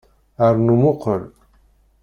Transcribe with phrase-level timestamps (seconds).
[0.53, 1.23] Rnu muqel.